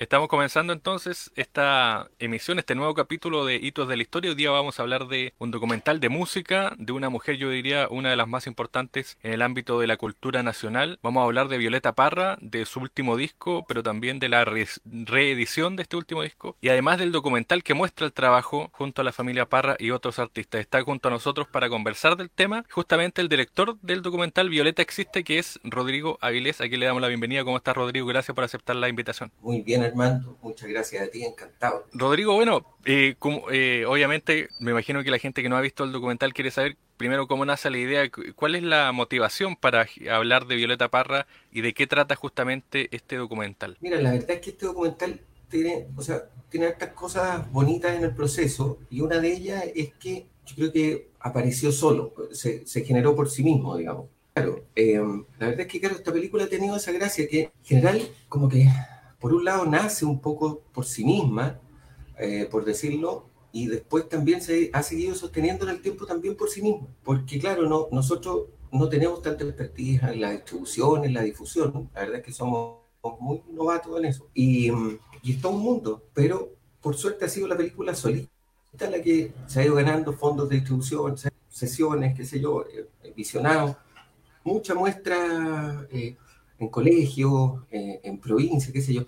[0.00, 4.30] Estamos comenzando entonces esta emisión, este nuevo capítulo de Hitos de la Historia.
[4.30, 7.86] Hoy día vamos a hablar de un documental de música de una mujer, yo diría,
[7.90, 10.98] una de las más importantes en el ámbito de la cultura nacional.
[11.02, 15.76] Vamos a hablar de Violeta Parra, de su último disco, pero también de la reedición
[15.76, 16.56] de este último disco.
[16.62, 20.18] Y además del documental que muestra el trabajo junto a la familia Parra y otros
[20.18, 20.62] artistas.
[20.62, 25.24] Está junto a nosotros para conversar del tema justamente el director del documental Violeta Existe,
[25.24, 26.62] que es Rodrigo Avilés.
[26.62, 27.44] Aquí le damos la bienvenida.
[27.44, 28.06] ¿Cómo estás, Rodrigo?
[28.06, 29.30] Gracias por aceptar la invitación.
[29.42, 30.38] Muy bien, Armando.
[30.42, 31.86] Muchas gracias a ti, encantado.
[31.92, 35.84] Rodrigo, bueno, eh, como, eh, obviamente me imagino que la gente que no ha visto
[35.84, 40.46] el documental quiere saber primero cómo nace la idea, cuál es la motivación para hablar
[40.46, 43.78] de Violeta Parra y de qué trata justamente este documental.
[43.80, 48.04] Mira, la verdad es que este documental tiene, o sea, tiene estas cosas bonitas en
[48.04, 52.84] el proceso y una de ellas es que yo creo que apareció solo, se, se
[52.84, 54.06] generó por sí mismo, digamos.
[54.34, 55.00] Claro, eh,
[55.38, 58.48] la verdad es que claro, esta película ha tenido esa gracia que en general como
[58.48, 58.68] que
[59.20, 61.60] por un lado nace un poco por sí misma,
[62.18, 66.48] eh, por decirlo, y después también se ha seguido sosteniendo en el tiempo también por
[66.48, 66.86] sí misma.
[67.04, 72.00] Porque claro, no, nosotros no tenemos tanta expertise en la distribución, en la difusión, la
[72.00, 72.78] verdad es que somos
[73.18, 74.28] muy novatos en eso.
[74.34, 74.70] Y,
[75.22, 78.30] y es todo un mundo, pero por suerte ha sido la película solita
[78.78, 81.16] la que se ha ido ganando fondos de distribución,
[81.48, 83.76] sesiones, qué sé yo, eh, visionados,
[84.44, 85.86] mucha muestra.
[85.90, 86.16] Eh,
[86.60, 89.06] en colegios, eh, en provincia, qué sé yo.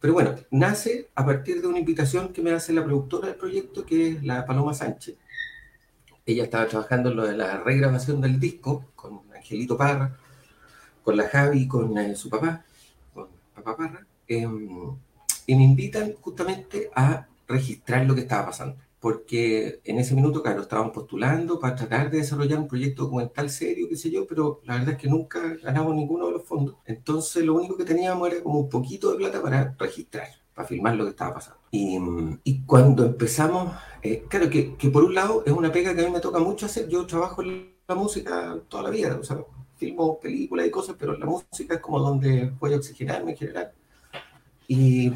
[0.00, 3.84] Pero bueno, nace a partir de una invitación que me hace la productora del proyecto,
[3.84, 5.16] que es la Paloma Sánchez.
[6.24, 10.16] Ella estaba trabajando en lo de la regrabación del disco con Angelito Parra,
[11.04, 12.64] con la Javi, con eh, su papá,
[13.12, 14.96] con papá Parra, em,
[15.46, 20.62] y me invitan justamente a registrar lo que estaba pasando porque en ese minuto, claro,
[20.62, 24.74] estaban postulando para tratar de desarrollar un proyecto documental serio, qué sé yo, pero la
[24.74, 26.76] verdad es que nunca ganamos ninguno de los fondos.
[26.86, 30.94] Entonces lo único que teníamos era como un poquito de plata para registrar, para filmar
[30.94, 31.58] lo que estaba pasando.
[31.72, 31.98] Y,
[32.44, 36.04] y cuando empezamos, eh, claro que, que, por un lado es una pega que a
[36.04, 39.44] mí me toca mucho hacer, yo trabajo en la música toda la vida, o sea,
[39.78, 43.72] filmo películas y cosas, pero la música es como donde voy a oxigenarme en general.
[44.68, 45.10] Y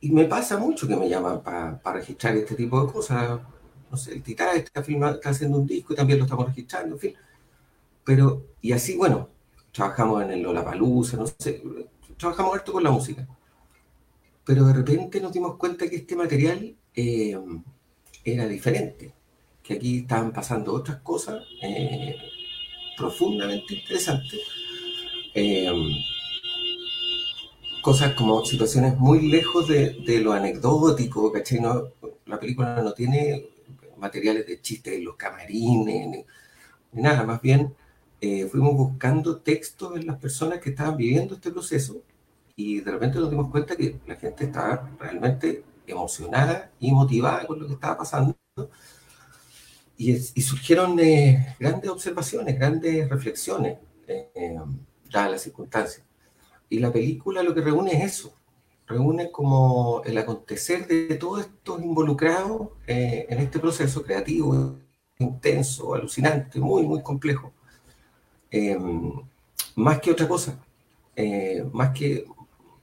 [0.00, 3.40] y me pasa mucho que me llaman para registrar este tipo de cosas.
[3.90, 7.00] No sé, el Titán está, está haciendo un disco y también lo estamos registrando, en
[7.00, 7.14] fin.
[8.04, 9.28] Pero, y así, bueno,
[9.72, 11.62] trabajamos en el Lollapalooza, no sé,
[12.16, 13.26] trabajamos harto con la música.
[14.44, 17.38] Pero de repente nos dimos cuenta que este material eh,
[18.24, 19.12] era diferente,
[19.62, 22.16] que aquí estaban pasando otras cosas eh,
[22.96, 24.40] profundamente interesantes.
[25.34, 25.70] Eh,
[27.82, 31.60] cosas como situaciones muy lejos de, lo anecdótico, ¿cachai?
[32.26, 33.48] La película no tiene
[33.96, 36.24] materiales de chistes en los camarines, ni,
[36.92, 37.74] nada, más bien
[38.20, 42.02] eh, fuimos buscando textos en las personas que estaban viviendo este proceso
[42.56, 47.60] y de repente nos dimos cuenta que la gente estaba realmente emocionada y motivada con
[47.60, 48.36] lo que estaba pasando.
[49.96, 54.56] Y, surgieron eh, grandes observaciones, grandes reflexiones, eh,
[55.10, 56.07] dadas las circunstancias.
[56.70, 58.34] Y la película lo que reúne es eso,
[58.86, 64.76] reúne como el acontecer de todos estos involucrados eh, en este proceso creativo,
[65.18, 67.52] intenso, alucinante, muy, muy complejo.
[68.50, 69.12] Em,
[69.76, 70.58] más que otra cosa,
[71.16, 72.24] eh, más, que,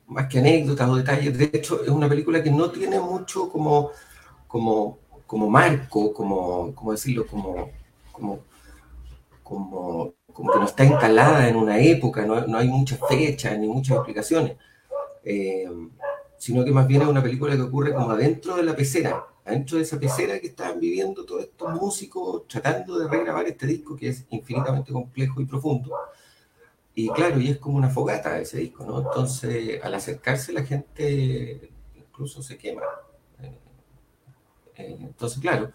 [0.08, 1.38] más que anécdotas o detalles.
[1.38, 3.92] De hecho, es una película que no tiene mucho como,
[4.48, 7.70] como, como marco, como, como decirlo, como,
[8.12, 8.40] como,
[9.44, 13.70] como como que no está instalada en una época, no, no hay muchas fechas ni
[13.70, 14.58] muchas explicaciones,
[15.24, 15.66] eh,
[16.38, 19.78] sino que más bien es una película que ocurre como adentro de la pecera, adentro
[19.78, 24.10] de esa pecera que estaban viviendo todos estos músicos tratando de regrabar este disco que
[24.10, 25.96] es infinitamente complejo y profundo.
[26.94, 29.00] Y claro, y es como una fogata ese disco, ¿no?
[29.00, 32.82] Entonces, al acercarse la gente incluso se quema.
[33.42, 33.58] Eh,
[34.76, 35.72] eh, entonces, claro,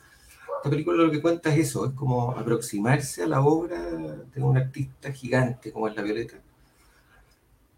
[0.60, 4.58] esta película lo que cuenta es eso, es como aproximarse a la obra de un
[4.58, 6.38] artista gigante como es la Violeta.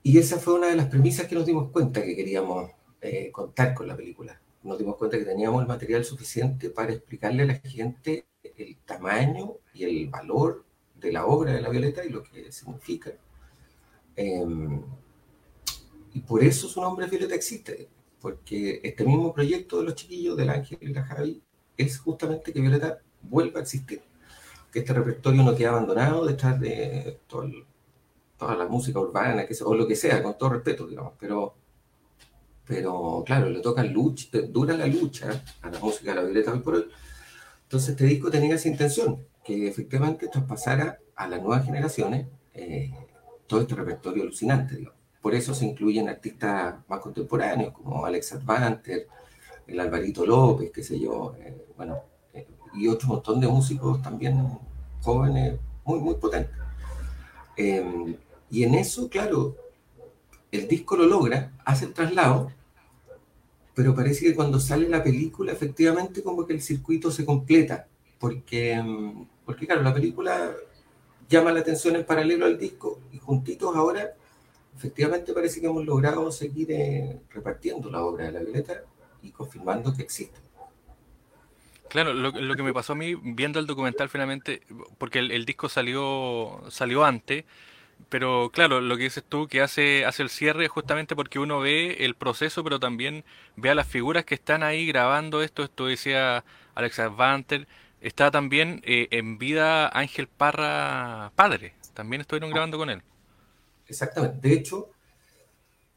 [0.03, 3.73] Y esa fue una de las premisas que nos dimos cuenta que queríamos eh, contar
[3.73, 4.41] con la película.
[4.65, 8.27] Nos dimos cuenta que teníamos el material suficiente para explicarle a la gente
[8.57, 10.65] el tamaño y el valor
[10.97, 13.13] de la obra de la Violeta y lo que significa.
[14.17, 14.83] Em,
[16.15, 17.89] y por eso su nombre Violeta existe,
[18.21, 21.43] porque este mismo proyecto de los chiquillos, del Ángel y la Javi,
[21.77, 24.03] es justamente que Violeta vuelva a existir,
[24.71, 29.87] que este repertorio no quede abandonado detrás de toda la música urbana, que, o lo
[29.87, 31.55] que sea, con todo respeto, digamos, pero,
[32.67, 36.61] pero claro, le toca lucha, dura la lucha a la música de la Violeta hoy
[36.61, 36.87] por hoy.
[37.65, 42.93] Entonces este disco tenía esa intención, que efectivamente traspasara a las nuevas generaciones eh,
[43.47, 44.99] todo este repertorio alucinante, digamos.
[45.21, 49.09] por eso se incluyen artistas más contemporáneos como Alex Advanter,
[49.67, 52.01] el Alvarito López, qué sé yo, eh, bueno,
[52.35, 54.59] eh, y otro montón de músicos también
[55.01, 56.57] jóvenes muy, muy potentes.
[57.57, 58.17] Em,
[58.51, 59.57] y en eso, claro,
[60.51, 62.51] el disco lo logra, hace el traslado,
[63.75, 67.89] pero parece que cuando sale la película, efectivamente, como que el circuito se completa,
[68.19, 70.53] porque, em, porque claro, la película
[71.29, 74.15] llama la atención en paralelo al disco, y juntitos ahora,
[74.77, 78.85] efectivamente parece que hemos logrado seguir eh, repartiendo la obra de la Violeta
[79.23, 80.41] y confirmando que existe.
[81.89, 84.63] Claro, lo, que me pasó a mí viendo el documental finalmente,
[84.97, 87.45] porque el, disco salió, salió antes,
[88.09, 91.99] pero claro, lo que dices tú, que hace, hace el cierre justamente porque uno ve
[92.01, 93.25] el proceso, pero también
[93.57, 95.63] ve a las figuras que están ahí grabando esto.
[95.63, 97.69] Esto decía Alex Advanter.
[98.01, 101.75] Está también eh, en vida Ángel Parra padre.
[101.95, 102.53] También estuvieron ah.
[102.53, 103.03] grabando con él.
[103.87, 104.49] Exactamente.
[104.49, 104.91] De hecho,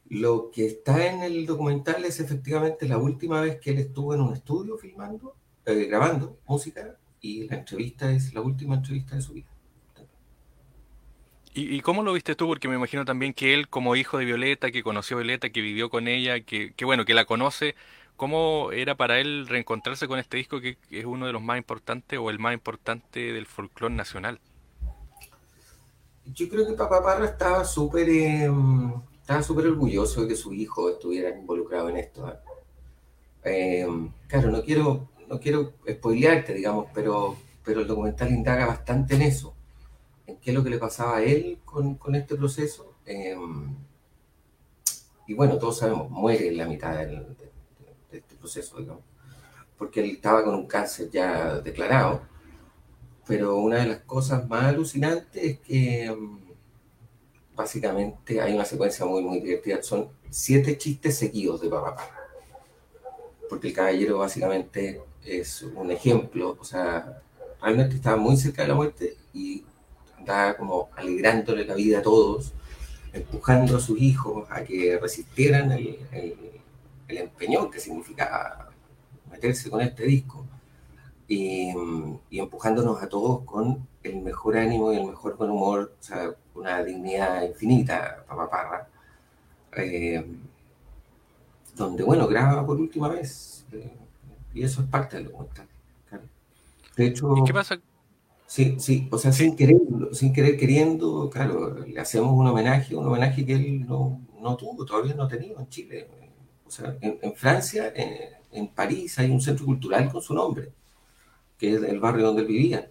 [0.08, 4.20] lo que está en el documental es efectivamente la última vez que él estuvo en
[4.20, 5.34] un estudio filmando
[5.66, 9.48] eh, grabando música y la entrevista es la última entrevista de su vida.
[11.58, 12.46] ¿Y, cómo lo viste tú?
[12.46, 15.62] Porque me imagino también que él, como hijo de Violeta, que conoció a Violeta, que
[15.62, 17.74] vivió con ella, que, bueno, que la conoce,
[18.16, 22.18] ¿cómo era para él reencontrarse con este disco que, es uno de los más importantes
[22.18, 24.38] o el más importante del folclore nacional?
[26.26, 28.92] Yo creo que Papá Parra estaba súper em,
[29.26, 32.28] estaba súper orgulloso de que su hijo estuviera involucrado en esto.
[32.28, 33.80] ¿eh?
[33.82, 39.22] Em, claro, no quiero no quiero spoilearte, digamos, pero, pero el documental indaga bastante en
[39.22, 39.54] eso,
[40.26, 42.94] en qué es lo que le pasaba a él con, este proceso.
[43.04, 43.74] Em,
[45.26, 47.26] y bueno, todos sabemos, muere en la mitad de,
[48.12, 49.02] este proceso, digamos,
[49.76, 52.22] porque él estaba con un cáncer ya declarado.
[53.26, 56.45] Pero una de las cosas más alucinantes es que em,
[57.56, 59.82] básicamente hay una secuencia muy, muy divertida.
[59.82, 61.96] Son siete chistes seguidos de papá
[63.48, 67.22] porque el caballero básicamente es un ejemplo, o sea,
[67.60, 69.64] realmente estaba muy cerca de la muerte y
[70.18, 72.52] andaba como alegrándole la vida a todos,
[73.12, 76.36] empujando a sus hijos a que resistieran el, el,
[77.08, 78.70] empeñón que significaba
[79.30, 80.44] meterse con este disco
[81.28, 81.72] y,
[82.30, 86.82] empujándonos a todos con el mejor ánimo y el mejor buen humor, o sea, una
[86.82, 88.88] dignidad infinita, papá Parra.
[89.76, 90.24] Eh,
[91.76, 93.66] donde, bueno, graba por última vez.
[93.72, 93.92] Eh,
[94.54, 95.68] y eso es parte del documental.
[96.96, 97.78] De hecho, ¿Y qué pasa?
[98.46, 99.76] Sí, sí, o sea, sin querer,
[100.12, 104.86] sin querer queriendo, claro, le hacemos un homenaje, un homenaje que él no, no tuvo,
[104.86, 106.08] todavía no ha tenido en Chile.
[106.66, 110.72] O sea, en, Francia, en, París, hay un centro cultural con su nombre,
[111.58, 112.90] que es el barrio donde él vivía.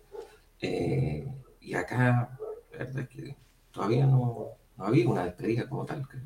[0.62, 1.28] Eh,
[1.62, 2.38] y acá,
[2.72, 3.36] la verdad es que
[3.75, 6.24] todavía no, no había una despedida como tal, creo.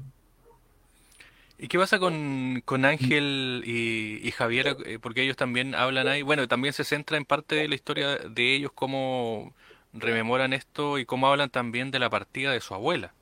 [1.57, 4.77] ¿Y qué pasa con, con Ángel y, Javier?
[4.85, 6.21] Eh, porque ellos también hablan ahí.
[6.21, 9.53] Bueno, también se centra en parte de la historia de ellos, cómo
[9.91, 13.13] rememoran esto y cómo hablan también de la partida de su abuela.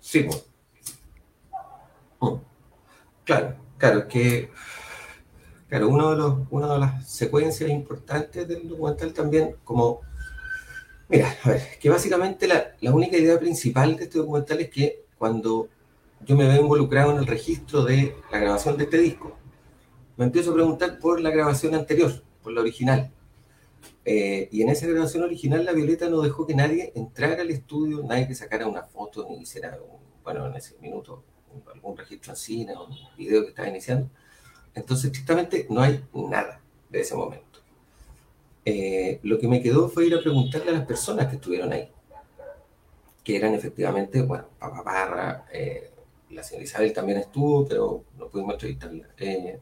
[0.00, 0.26] Sí,
[2.20, 2.34] mm.
[3.24, 4.50] claro, claro, que
[5.68, 10.00] claro, uno de los, una de las secuencias importantes del documental también, como
[11.08, 15.68] mira, a ver, que básicamente la, única idea principal de este documental es que cuando
[16.24, 19.36] yo me veo involucrado en el registro de la grabación de este disco,
[20.16, 23.12] me empiezo a preguntar por la grabación anterior, por la original.
[24.04, 28.02] Eh, y en esa grabación original, la Violeta no dejó que nadie entrara al estudio,
[28.02, 29.78] nadie que sacara una foto, ni hiciera,
[30.24, 31.22] bueno, en ese minuto,
[31.72, 34.10] algún registro en cine o un video que estaba iniciando.
[34.74, 37.47] Entonces, estrictamente, no hay nada de ese momento.
[38.70, 41.88] Eh, lo que me quedó fue ir a preguntarle a las personas que estuvieron ahí,
[43.24, 45.90] que eran efectivamente, bueno, Papá Parra, eh,
[46.28, 49.06] la señora Isabel también estuvo, pero no pudimos entrevistarla.
[49.16, 49.58] Eh,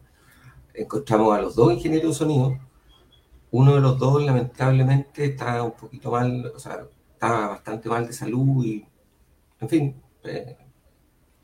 [0.75, 2.59] encontramos a los dos ingenieros de sonido.
[3.53, 8.13] Uno de los dos, lamentablemente, estaba un poquito mal, o sea, estaba bastante mal de
[8.13, 8.85] salud y,
[9.61, 10.03] en fin.
[10.25, 10.57] Eh,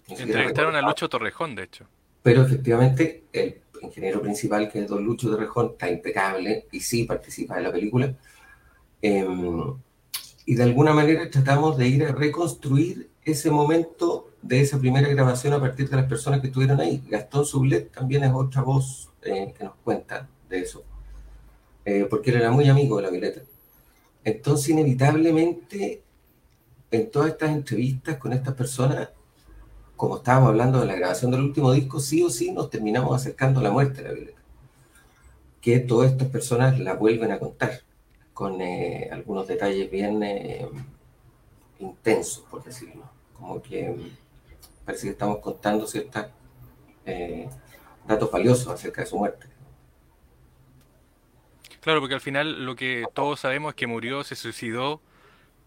[0.08, 1.86] Entrevistaron a Lucho Torrejón, de hecho.
[2.22, 7.58] Pero efectivamente, el ingeniero principal, que es don Lucho Torrejón, está impecable y sí participa
[7.58, 8.14] en la película.
[9.00, 9.74] Em,
[10.46, 15.52] y de alguna manera tratamos de ir a reconstruir ese momento de esa primera grabación
[15.52, 17.02] a partir de las personas que estuvieron ahí.
[17.08, 20.84] Gastón Sublet también es otra voz eh, que nos cuenta de eso,
[21.84, 23.42] eh, porque él era muy amigo de la Violeta.
[24.24, 26.02] Entonces, inevitablemente,
[26.90, 29.08] en todas estas entrevistas con estas personas,
[29.96, 33.60] como estábamos hablando de la grabación del último disco, sí o sí nos terminamos acercando
[33.60, 34.40] a la muerte de la Violeta.
[35.60, 37.82] Que todas estas personas la vuelven a contar,
[38.34, 40.22] con eh, algunos detalles bien
[41.78, 43.94] intensos, por decirlo como que
[44.84, 46.26] parece que estamos contando ciertos
[47.04, 47.48] eh,
[48.06, 49.46] datos valiosos acerca de su muerte.
[51.80, 55.00] Claro, porque al final lo que todos sabemos es que murió, se suicidó,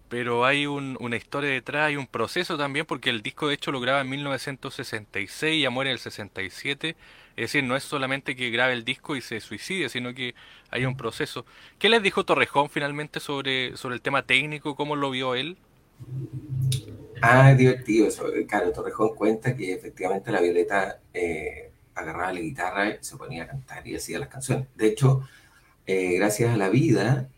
[0.10, 3.80] pero hay una historia detrás, hay un proceso también, porque el disco de hecho lo
[3.80, 6.96] graba en 1966 y ya muere en el 67.
[7.36, 10.36] Es decir, no es solamente que grabe el disco y se suicide, sino que
[10.72, 11.46] hay un proceso.
[11.80, 14.76] ¿Qué les dijo Torrejón finalmente sobre, sobre el tema técnico?
[14.76, 15.58] ¿Cómo lo vio él?
[17.22, 18.26] Ah, es divertido eso.
[18.48, 23.48] Claro, Torrejón cuenta que efectivamente la Violeta eh, agarraba la guitarra y se ponía a
[23.48, 24.68] cantar y hacía las canciones.
[24.76, 25.28] De hecho,
[25.88, 27.30] eh, gracias a la vida,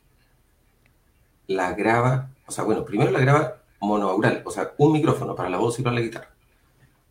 [1.48, 5.58] la graba, o sea, bueno, primero la graba monoaural, o sea, un micrófono para la
[5.58, 6.34] voz y para la guitarra,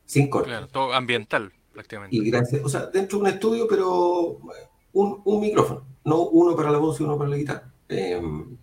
[0.04, 0.48] sin corte.
[0.48, 2.16] Claro, todo ambiental, prácticamente.
[2.16, 4.38] Y gracias, o sea, dentro de un estudio, pero
[4.92, 7.72] un, un micrófono, no uno para la voz y uno para la guitarra.
[7.88, 8.56] Em,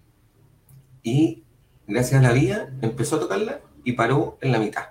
[1.03, 1.43] y
[1.87, 4.89] gracias a la vía empezó a tocarla y paró en la mitad.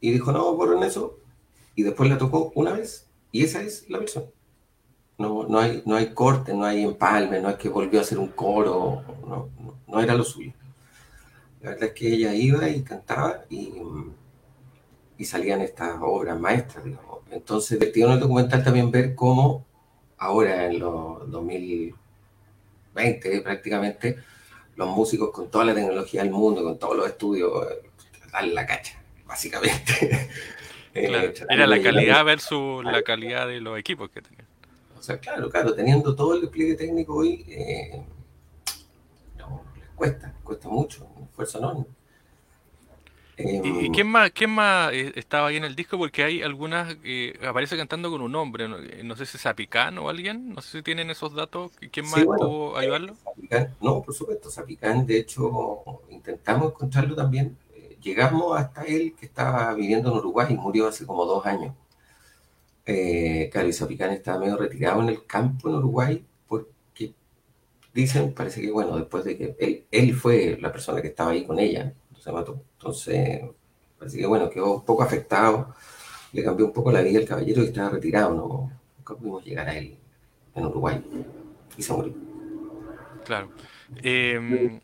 [0.00, 1.18] Y dijo, no, borren eso.
[1.74, 4.24] Y después la tocó una vez y esa es la versión.
[5.18, 8.18] No, no, hay, no hay corte, no hay empalme, no es que volvió a hacer
[8.18, 9.48] un coro, no,
[9.86, 10.52] no, era lo suyo.
[11.62, 13.72] La verdad es que ella iba y cantaba y,
[15.16, 17.20] y salían estas obras maestras, digamos.
[17.30, 19.64] Entonces, divertido en el documental también ver cómo
[20.18, 24.18] ahora en los 2020 prácticamente
[24.76, 27.50] los músicos con toda la tecnología del mundo, con todos los estudios,
[28.32, 30.30] dan la cacha, básicamente.
[30.98, 34.46] Eh, era la calidad versus la calidad de los equipos que tenían.
[34.98, 38.02] O sea, claro, claro, teniendo todo el despliegue técnico hoy, eh,
[39.38, 41.86] no, les cuesta, cuesta mucho, un esfuerzo enorme.
[43.38, 45.98] ¿Y, quién más, quién más eh, estaba ahí en el disco?
[45.98, 50.08] Porque hay algunas que aparece cantando con un hombre, no, sé si es Zapicán o
[50.08, 53.14] alguien, no sé si tienen esos datos, ¿quién más pudo ayudarlo?
[53.82, 59.74] no, por supuesto, Zapicán, de hecho, intentamos encontrarlo también, eh, llegamos hasta él que estaba
[59.74, 61.74] viviendo en Uruguay y murió hace como dos años.
[62.86, 67.14] Eh, claro, y Zapicán estaba medio retirado en el campo en Uruguay porque
[67.92, 71.44] dicen, parece que bueno, después de que él, él fue la persona que estaba ahí
[71.44, 72.62] con ella, se mató.
[72.78, 73.42] Entonces,
[73.98, 75.74] parece que bueno, quedó un poco afectado,
[76.32, 79.68] le cambió un poco la vida al caballero y estaba retirado, no, nunca pudimos llegar
[79.68, 79.96] a él
[80.54, 81.02] en Uruguay
[81.76, 82.14] y se murió.
[83.24, 83.50] Claro.
[84.02, 84.80] Eh,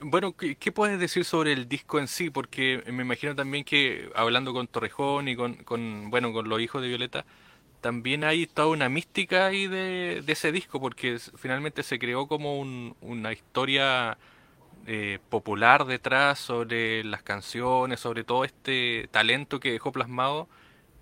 [0.00, 2.30] bueno, ¿qué, puedes decir sobre el disco en sí?
[2.30, 6.88] Porque me imagino también que hablando con Torrejón y con, bueno, con los hijos de
[6.88, 7.24] Violeta,
[7.80, 13.32] también hay toda una mística ahí de, ese disco, porque finalmente se creó como una
[13.32, 14.18] historia
[14.86, 20.48] eh, popular detrás sobre las canciones, sobre todo este talento que dejó plasmado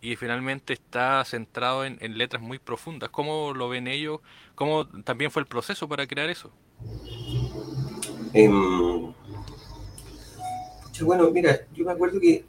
[0.03, 3.11] y finalmente está centrado en, letras muy profundas.
[3.11, 4.21] ¿Cómo lo ven ellos?
[4.55, 6.51] ¿Cómo también fue el proceso para crear eso?
[8.33, 9.13] Em,
[11.03, 12.45] bueno, mira, yo me acuerdo que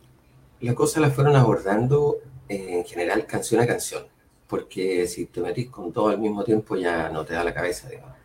[0.60, 2.18] las cosas las fueron abordando
[2.50, 4.04] eh, en general canción a canción,
[4.48, 7.90] porque si te metís con todo al mismo tiempo ya no te da la cabeza,
[7.90, 8.16] digamos.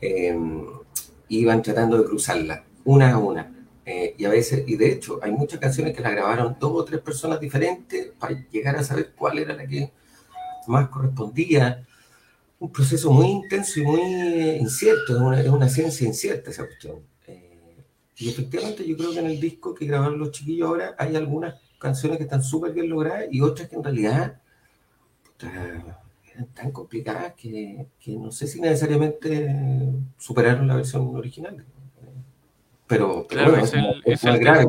[0.00, 0.66] Em,
[1.28, 3.52] iban tratando de cruzarla, una a una.
[3.84, 6.84] Eh, y a veces, y de hecho, hay muchas canciones que la grabaron dos o
[6.84, 9.92] tres personas diferentes para llegar a saber cuál era la que
[10.66, 11.86] más correspondía.
[12.58, 14.00] Un proceso muy intenso y muy
[14.60, 17.02] incierto, es una, es una ciencia incierta esa cuestión.
[17.26, 17.76] Eh,
[18.16, 21.54] y efectivamente yo creo que en el disco que grabaron los chiquillos ahora hay algunas
[21.78, 24.40] canciones que están súper bien logradas y otras que en realidad
[26.54, 29.48] tan complicadas que, no sé si necesariamente
[30.18, 31.64] superaron la versión original.
[32.86, 33.72] Pero, claro, es,
[34.22, 34.68] grave,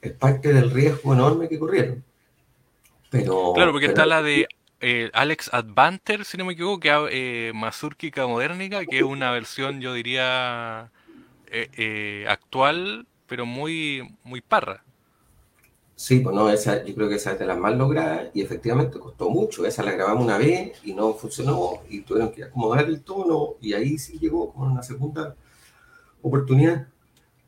[0.00, 2.04] es, parte del riesgo enorme que corrieron.
[3.10, 4.46] Pero, claro, porque está la de
[4.80, 9.80] eh, Alex Advanter, si no me equivoco, que eh, Mazurkica Modernica, que es una versión,
[9.80, 10.90] yo diría,
[11.46, 14.84] eh, eh, actual, pero muy, muy parra.
[15.96, 18.98] Sí, pues no, esa, yo creo que esa es de las más logradas y efectivamente
[18.98, 19.64] costó mucho.
[19.64, 23.74] Esa la grabamos una vez y no funcionó y tuvieron que acomodar el tono y
[23.74, 25.36] ahí sí llegó con una segunda
[26.22, 26.88] oportunidad.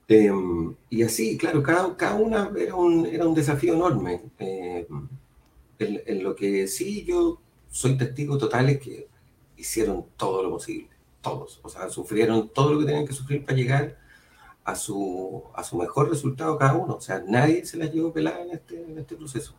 [0.09, 4.23] Em, y así, claro, cada, cada una era un, era un desafío enorme.
[4.39, 5.09] Em,
[5.79, 7.41] en, en, lo que sí yo
[7.71, 9.09] soy testigo total es que
[9.57, 10.89] hicieron todo lo posible,
[11.21, 11.61] todos.
[11.63, 13.99] O sea, sufrieron todo lo que tenían que sufrir para llegar
[14.65, 16.95] a su, a su mejor resultado cada uno.
[16.95, 19.55] O sea, nadie se las llevó pelada en este, en este proceso.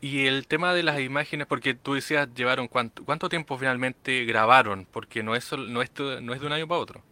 [0.00, 4.86] Y el tema de las imágenes, porque tú decías, llevaron cuánto, cuánto tiempo finalmente grabaron,
[4.90, 5.90] porque no es, no, es,
[6.22, 7.02] no es de un año para otro.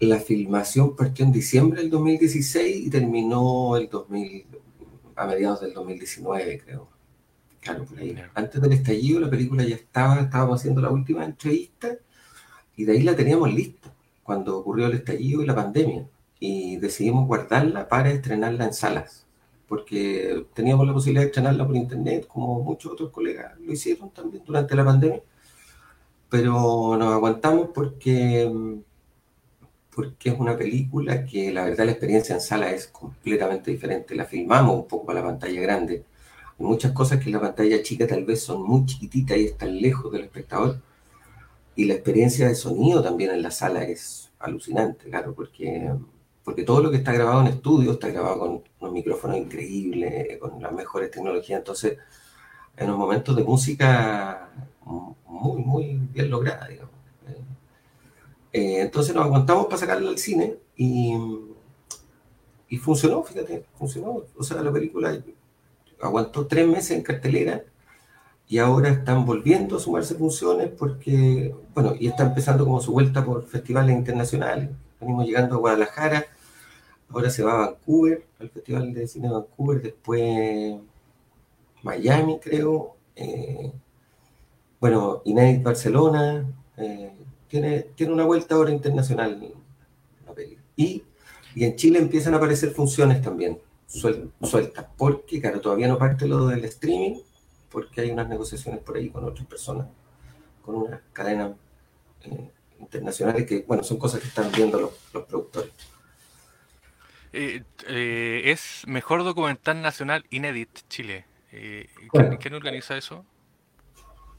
[0.00, 4.46] La filmación partió en diciembre del 2016 y terminó el 2000,
[5.16, 6.88] a mediados del 2019, creo.
[7.60, 8.16] Claro, por ahí.
[8.34, 11.96] Antes del estallido la película ya estaba, estábamos haciendo la última entrevista
[12.76, 13.92] y de ahí la teníamos lista
[14.22, 16.06] cuando ocurrió el estallido y la pandemia.
[16.40, 19.26] y decidimos guardarla para estrenarla en salas,
[19.68, 24.42] porque teníamos la posibilidad de estrenarla por internet, como muchos otros colegas lo hicieron también
[24.44, 25.22] durante la pandemia,
[26.28, 28.50] pero nos aguantamos porque,
[29.94, 34.24] porque es una película que la verdad la experiencia en sala es completamente diferente, la
[34.24, 36.04] filmamos un poco para la pantalla grande,
[36.58, 39.80] hay muchas cosas que en la pantalla chica tal vez son muy chiquititas y están
[39.80, 40.80] lejos del espectador,
[41.74, 45.90] y la experiencia de sonido también en la sala es alucinante, claro, porque,
[46.44, 50.60] porque todo lo que está grabado en estudio está grabado con unos micrófonos increíbles, con
[50.60, 51.58] las mejores tecnologías.
[51.58, 51.98] Entonces,
[52.76, 54.50] en los momentos de música
[54.84, 56.91] muy, muy bien lograda, digamos.
[58.52, 61.14] Eh, entonces nos aguantamos para sacarla al cine y,
[62.68, 64.22] y funcionó, fíjate, funcionó.
[64.36, 65.18] O sea, la película
[66.00, 67.64] aguantó tres meses en cartelera
[68.48, 73.24] y ahora están volviendo a sumarse funciones porque, bueno, y está empezando como su vuelta
[73.24, 74.70] por festivales internacionales.
[75.00, 76.26] Venimos llegando a Guadalajara,
[77.08, 80.76] ahora se va a Vancouver, al Festival de Cine de Vancouver, después
[81.82, 82.96] Miami, creo.
[83.16, 83.72] Eh,
[84.80, 86.46] bueno, Inédit Barcelona.
[86.76, 87.12] Eh,
[87.52, 89.38] tiene, tiene una vuelta ahora internacional
[90.74, 91.02] Y,
[91.54, 96.46] y en Chile empiezan a aparecer funciones también sueltas, porque, claro, todavía no parte lo
[96.46, 97.20] del streaming
[97.70, 99.86] porque hay unas negociaciones por ahí con otras personas,
[100.64, 101.52] con unas cadenas
[102.22, 105.70] eh, internacionales que, bueno, son cosas que están viendo los, productores.
[107.34, 111.26] Eh, eh, es Mejor Documental Nacional Inédit Chile.
[112.40, 113.26] ¿quién, organiza eso?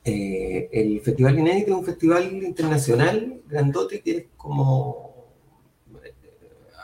[0.06, 5.14] El Festival Inédit es un festival internacional grandote que es como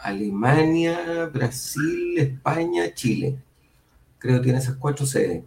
[0.02, 3.38] Alemania, Brasil, España, Chile.
[4.18, 5.44] Creo que tiene esas cuatro sedes.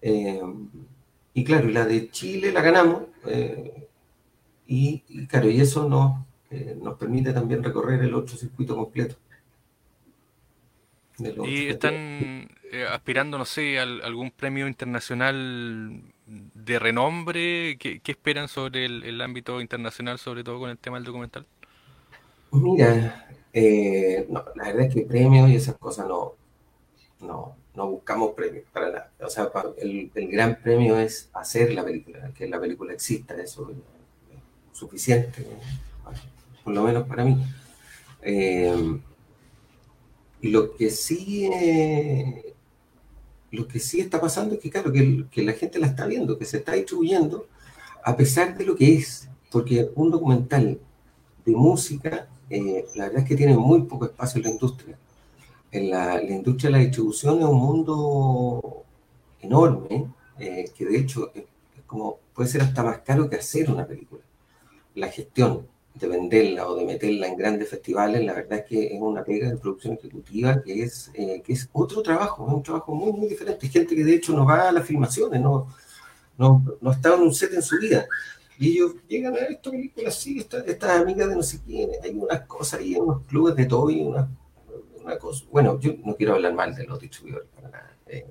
[0.00, 0.40] Eh,
[1.34, 3.04] y claro, la de Chile la ganamos.
[3.26, 3.86] Eh,
[4.66, 9.16] y, claro, y eso nos, eh, nos permite también recorrer el otro circuito completo.
[11.46, 12.48] ¿Y están
[12.92, 17.78] aspirando, no sé, a algún premio internacional de renombre?
[17.78, 21.46] ¿Qué, esperan sobre el, ámbito internacional, sobre todo con el tema del documental?
[22.52, 23.28] Mira,
[24.28, 26.34] no, la verdad es que premios y esas cosas no,
[27.20, 29.12] no, no buscamos premios para nada.
[29.20, 33.76] O sea, el, gran premio es hacer la película, que la película exista, eso es
[34.76, 35.46] suficiente,
[36.64, 37.36] por lo menos para mí.
[38.22, 38.98] Eh,
[40.42, 42.47] lo que sí eh,
[43.50, 46.44] lo que sí está pasando es que, claro, que, la gente la está viendo, que
[46.44, 47.46] se está distribuyendo,
[48.04, 50.78] a pesar de lo que es, porque un documental
[51.44, 54.98] de música, eh, la verdad es que tiene muy poco espacio en la industria
[55.70, 58.84] en la, industria de la distribución es un mundo
[59.40, 60.06] enorme,
[60.38, 61.32] eh, que de hecho
[61.86, 64.22] como, puede ser hasta más caro que hacer una película.
[64.94, 65.66] La gestión
[65.98, 69.48] de venderla o de meterla en grandes festivales, la verdad es que es una pega
[69.48, 73.28] de producción ejecutiva que es, eh, que es otro trabajo, es un trabajo muy, muy
[73.28, 73.66] diferente.
[73.66, 75.68] Hay gente que de hecho no va a las filmaciones, no,
[76.36, 78.06] no, no está en un set en su vida.
[78.58, 82.40] Y ellos llegan a esta película, sí, estas amigas de no sé quién, hay unas
[82.42, 84.28] cosas ahí en unos clubes de todo y unas
[85.16, 85.44] cosa.
[85.50, 87.96] Bueno, yo no quiero hablar mal de los distribuidores para nada.
[88.06, 88.26] Eh,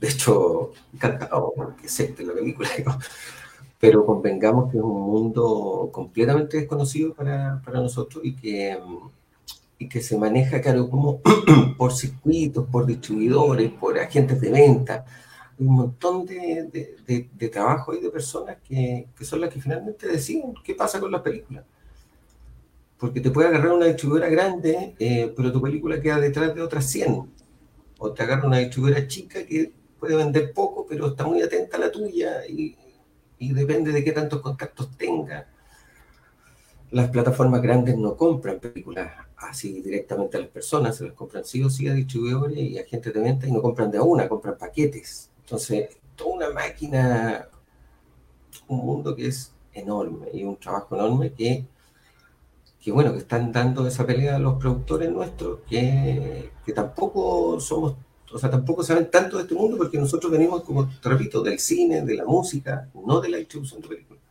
[0.00, 2.68] de hecho, encantado porque sé de la película,
[3.78, 8.78] pero convengamos que es un mundo completamente desconocido para, para nosotros y que,
[9.78, 11.20] y que se maneja, claro, como
[11.78, 15.04] por circuitos, por distribuidores, por agentes de venta.
[15.58, 20.06] Un montón de, de, de, trabajo y de personas que, que son las que finalmente
[20.06, 21.64] deciden qué pasa con las películas
[22.98, 26.86] porque te puede agarrar una distribuidora grande, eh, pero tu película queda detrás de otras
[26.86, 27.30] 100.
[27.98, 31.80] O te agarra una distribuidora chica que puede vender poco, pero está muy atenta a
[31.80, 32.76] la tuya y,
[33.38, 35.46] depende de qué tantos contactos tenga.
[36.90, 41.62] Las plataformas grandes no compran películas así directamente a las personas, se las compran sí
[41.62, 44.56] o sí a distribuidores y agentes de venta y no compran de a una, compran
[44.56, 45.30] paquetes.
[45.40, 47.48] Entonces, toda una máquina,
[48.68, 51.66] un mundo que es enorme y un trabajo enorme que
[52.86, 57.96] que bueno, que están dando esa pelea a los productores nuestros, que, que tampoco somos,
[58.32, 61.58] o sea, tampoco saben tanto de este mundo porque nosotros venimos, como te repito, del
[61.58, 64.22] cine, de la música, no de la distribución de películas.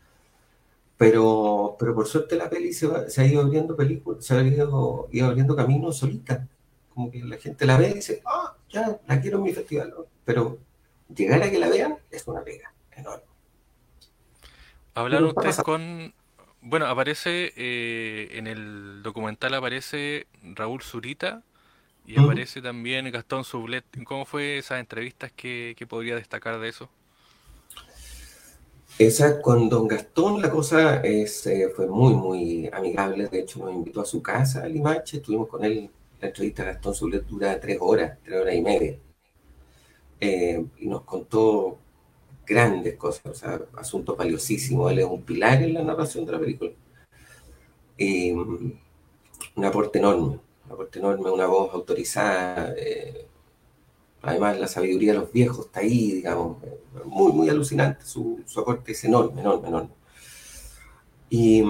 [0.97, 5.27] Pero, pero por suerte la peli se, ha ido abriendo películas, se ha ido, ido
[5.27, 6.47] abriendo caminos solita.
[6.93, 9.93] Como que la gente la ve y dice, ah, ya, la quiero en mi festival.
[10.23, 10.58] Pero
[11.13, 13.23] llegar a que la vean es una pega enorme.
[14.93, 16.13] ¿Hablaron ustedes con,
[16.62, 21.43] bueno, aparece eh, en el documental aparece Raúl Zurita
[22.07, 23.85] y aparece también Gastón Sublet.
[24.03, 25.31] ¿Cómo fue esas entrevistas?
[25.35, 26.89] ¿Qué, podría destacar de eso?
[28.99, 33.27] Esa, con Don Gastón la cosa es, eh, fue muy, muy amigable.
[33.27, 35.17] De hecho, nos invitó a su casa, a Limache.
[35.17, 35.89] Estuvimos con él.
[36.21, 38.97] La entrevista a Gastón Zulet dura tres horas, tres horas y media.
[40.19, 41.77] Eh, y nos contó
[42.45, 44.91] grandes cosas, o sea, asuntos valiosísimos.
[44.91, 46.71] Él es un pilar en la narración de la película.
[47.97, 48.79] Y, mm,
[49.55, 50.39] un aporte enorme,
[50.69, 52.73] aporte enorme, una voz autorizada.
[52.78, 53.25] Eh,
[54.21, 56.58] además, la sabiduría de los viejos está ahí, digamos,
[57.06, 58.06] muy, muy alucinante.
[58.06, 59.89] Su, su aporte es enorme, enorme, enorme.
[61.30, 61.63] Y,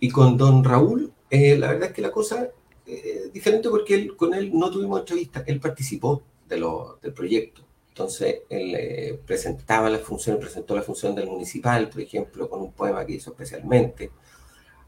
[0.00, 2.50] y con don Raúl, eh, la verdad es que la cosa
[2.86, 7.12] eh, es diferente porque él, con él no tuvimos entrevista, él participó de lo, del
[7.12, 7.62] proyecto.
[7.90, 12.72] Entonces, él eh, presentaba la función, presentó la función del municipal, por ejemplo, con un
[12.72, 14.10] poema que hizo especialmente.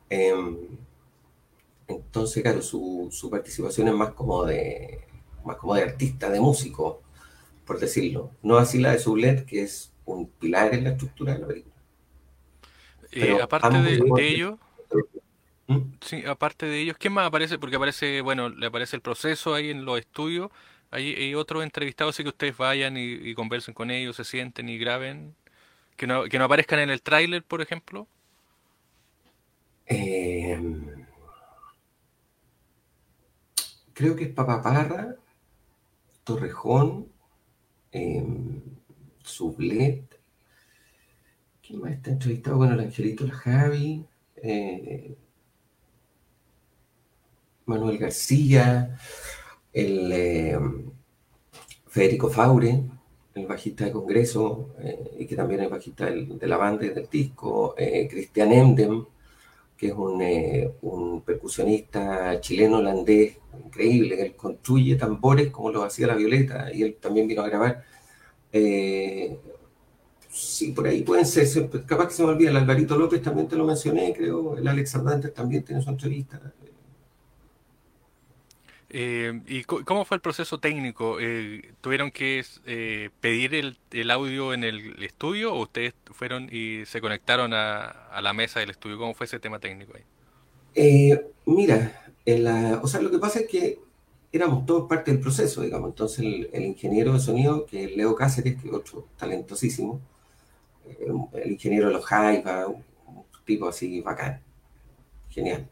[0.09, 0.57] Em,
[1.90, 5.07] entonces, claro, su, su, participación es más como de
[5.44, 7.03] más como de artista, de músico,
[7.64, 8.31] por decirlo.
[8.42, 11.74] No así la de Sublet, que es un pilar en la estructura de la película.
[13.12, 14.59] Eh, aparte de, de ello,
[15.66, 15.79] ¿Mm?
[16.00, 17.59] sí, aparte de ellos, ¿quién más aparece?
[17.59, 20.50] Porque aparece, bueno, le aparece el proceso ahí en los estudios
[20.90, 25.35] hay, otros entrevistados, así que ustedes vayan y, conversen con ellos, se sienten y graben.
[25.96, 28.07] Que no, que no aparezcan en el tráiler, por ejemplo.
[29.87, 30.99] Em,
[34.00, 35.14] creo que es Papaparra,
[36.24, 37.08] Torrejón,
[37.92, 38.24] eh,
[39.22, 40.18] Sublet.
[41.60, 42.56] ¿Quién más está entrevistado?
[42.56, 45.14] Bueno, el Angelito, la Javi, eh,
[47.66, 48.96] Manuel García
[49.70, 50.58] el eh,
[51.86, 52.82] Federico Faure,
[53.34, 57.06] el bajista de Congreso, eh, y que también es bajista de la banda y del
[57.10, 59.04] disco, eh, Cristian Emdem,
[59.80, 66.82] que es un, percusionista chileno-holandés increíble, él construye tambores como lo hacía la Violeta, y
[66.82, 67.82] él también vino a grabar.
[70.28, 71.46] sí, por ahí pueden ser,
[71.86, 74.94] capaz que se me olvida, el Alvarito López también te lo mencioné, creo, el Alex
[74.94, 76.40] Hernández también tiene su entrevista.
[78.92, 81.18] Eh, ¿Y cómo fue el proceso técnico?
[81.20, 87.00] Eh, ¿Tuvieron que eh, pedir el, audio en el estudio o ustedes fueron y se
[87.00, 88.98] conectaron a, la mesa del estudio?
[88.98, 91.14] ¿Cómo fue ese tema técnico ahí?
[91.46, 92.03] mira,
[92.83, 93.79] o sea, lo que pasa es que
[94.33, 95.90] éramos todos parte del proceso, digamos.
[95.90, 100.00] Entonces, el, ingeniero de sonido, que es Leo Cáceres, que es otro talentosísimo,
[101.33, 102.83] el ingeniero de los Jaiba, un
[103.44, 104.40] tipo así bacán,
[105.29, 105.68] genial.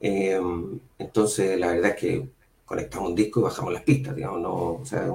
[0.00, 2.28] Em, entonces, la verdad es que
[2.64, 5.06] conectamos un disco y bajamos las pistas, digamos, no, o sea,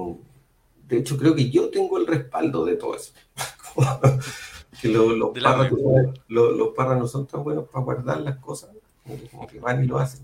[0.88, 3.13] de hecho creo que yo tengo el respaldo de todo eso.
[4.82, 5.71] que los, parras,
[6.28, 8.71] los, no son tan buenos para guardar las cosas,
[9.32, 10.24] como que van y lo hacen.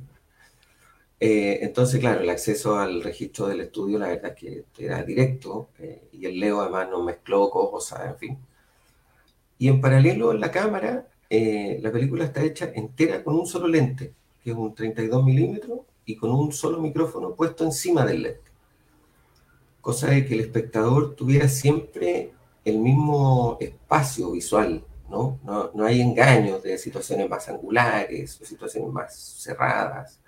[1.20, 5.70] Eh, entonces, claro, el acceso al registro del estudio, la verdad es que era directo,
[5.80, 8.38] eh, y el Leo además nos mezcló cosas, en fin.
[9.58, 13.68] Y en paralelo, en la cámara, eh, la película está hecha entera con un solo
[13.68, 18.38] lente que es un 32 milímetros, y con un solo micrófono puesto encima del LED.
[19.80, 22.34] Cosa de que el espectador tuviera siempre
[22.66, 25.40] el mismo espacio visual, ¿no?
[25.44, 30.20] No, no hay engaños de situaciones más angulares o situaciones más cerradas,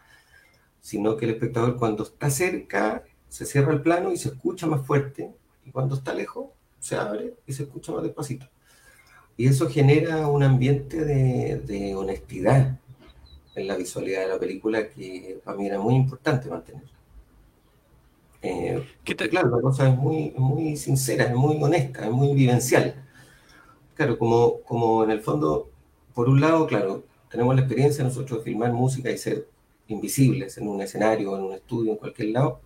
[0.82, 4.86] sino que el espectador cuando está cerca se cierra el plano y se escucha más
[4.86, 5.32] fuerte,
[5.66, 6.48] y cuando está lejos
[6.80, 8.48] se abre y se escucha más despacito.
[9.38, 12.80] Y eso genera un ambiente de, de honestidad,
[13.56, 16.84] en la visualidad de la película que para mí era muy importante mantener.
[18.42, 22.96] Eh, claro, la cosa es muy, muy sincera, es muy honesta, es muy vivencial.
[23.96, 25.70] Claro, como, como en el fondo,
[26.14, 29.48] por un lado, claro, tenemos la experiencia nosotros de filmar música y ser
[29.88, 32.60] invisibles en un escenario, en un estudio, en cualquier lado.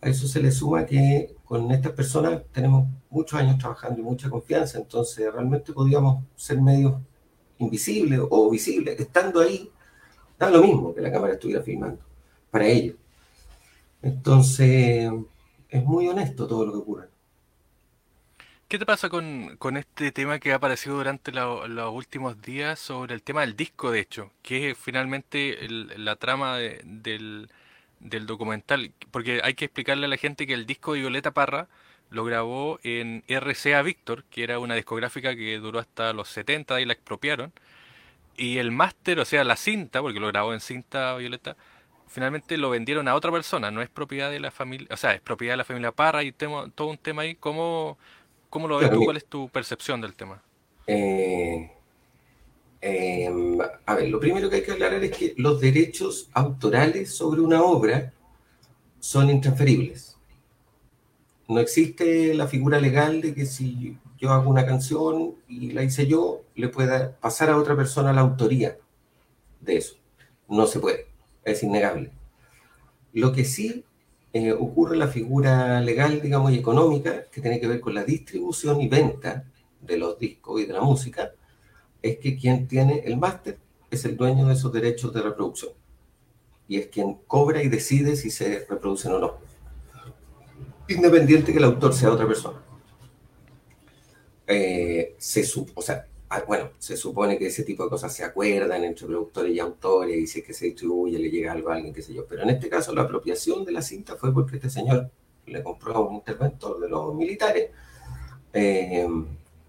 [0.00, 4.30] A eso se le suma que con estas personas tenemos muchos años trabajando y mucha
[4.30, 6.94] confianza, entonces realmente podíamos ser medios
[7.58, 9.70] invisibles o visibles, estando ahí
[10.42, 12.00] Da lo mismo que la cámara estuviera filmando,
[12.50, 12.96] para ellos.
[14.02, 15.08] Entonces,
[15.68, 17.06] es muy honesto todo lo que ocurre.
[18.66, 23.22] ¿Qué te pasa con, este tema que ha aparecido durante los últimos días sobre el
[23.22, 24.32] tema del disco, de hecho?
[24.42, 27.48] Que es finalmente la trama del,
[28.00, 28.90] del, documental.
[29.12, 31.68] Porque hay que explicarle a la gente que el disco de Violeta Parra
[32.10, 36.84] lo grabó en RCA Victor, que era una discográfica que duró hasta los 70 y
[36.84, 37.52] la expropiaron.
[38.36, 41.56] Y el máster, o sea, la cinta, porque lo grabó en cinta Violeta,
[42.08, 45.20] finalmente lo vendieron a otra persona, no es propiedad de la familia, o sea, es
[45.20, 47.34] propiedad de la familia Parra y todo un tema ahí.
[47.34, 47.98] ¿Cómo,
[48.50, 49.04] cómo lo ves tú?
[49.04, 50.42] ¿Cuál es tu percepción del tema?
[50.86, 51.70] Eh,
[52.80, 57.40] em, a ver, lo primero que hay que aclarar es que los derechos autorales sobre
[57.40, 58.12] una obra
[59.00, 60.16] son intransferibles.
[61.48, 66.06] No existe la figura legal de que si yo hago una canción y la hice
[66.06, 68.78] yo, le pueda pasar a otra persona la autoría
[69.60, 69.96] de eso.
[70.48, 71.08] No se puede,
[71.44, 72.12] es innegable.
[73.12, 73.84] Lo que sí
[74.32, 78.04] eh, ocurre en la figura legal, digamos, y económica, que tiene que ver con la
[78.04, 79.44] distribución y venta
[79.80, 81.32] de los discos y de la música,
[82.00, 83.58] es que quien tiene el máster
[83.90, 85.72] es el dueño de esos derechos de reproducción.
[86.68, 89.38] Y es quien cobra y decide si se reproducen o no.
[90.86, 92.62] Independiente que el autor sea otra persona.
[94.52, 98.84] Eh, se, o sea, ah, bueno, se supone que ese tipo de cosas se acuerdan
[98.84, 101.94] entre productores y autores y si es que se distribuye, le llega algo a alguien,
[101.94, 102.26] qué sé yo.
[102.26, 105.10] Pero en este caso la apropiación de la cinta fue porque este señor
[105.46, 107.70] le compró a un interventor de los militares
[108.52, 109.06] eh,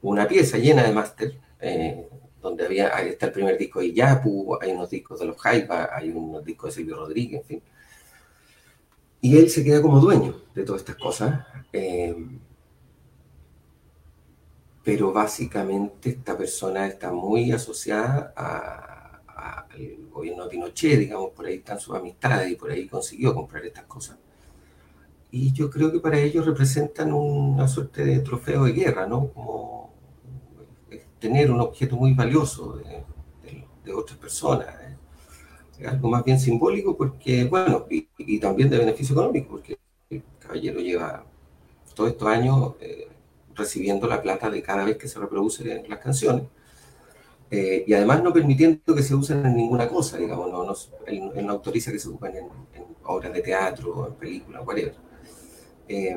[0.02, 2.08] una pieza llena de máster, eh,
[2.42, 5.90] donde había, ahí está el primer disco de Yapu, hay unos discos de los Jaiba,
[5.96, 7.62] hay unos discos de Silvio Rodríguez, en fin.
[9.22, 11.46] Y él se queda como dueño de todas estas cosas.
[14.84, 18.34] Pero básicamente esta persona está muy asociada
[19.26, 23.66] al gobierno de Pinochet, digamos, por ahí están sus amistades y por ahí consiguió comprar
[23.66, 24.18] estas cosas.
[25.32, 29.30] Y yo creo que para ellos representan una suerte de trofeo de guerra, ¿no?
[29.30, 29.94] Como
[31.18, 34.68] tener un objeto muy valioso de, otras personas.
[35.80, 35.88] ¿eh?
[35.88, 39.78] Algo más bien simbólico porque, bueno, y, también de beneficio económico, porque
[40.10, 41.26] el caballero lleva
[41.96, 42.74] todos estos años...
[42.82, 43.13] Eh,
[43.56, 46.44] recibiendo la plata de cada vez que se reproducen las canciones.
[47.52, 50.74] Eh, y además no permitiendo que se usen en ninguna cosa, digamos, no, no
[51.06, 52.48] él, no autoriza que se usen en,
[53.04, 54.96] obras de teatro, en películas, whatever.
[55.88, 56.16] Eh,